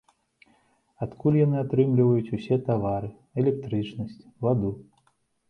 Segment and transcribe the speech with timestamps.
[1.05, 3.11] Адтуль яны атрымліваюць усе тавары,
[3.43, 4.75] электрычнасць, ваду.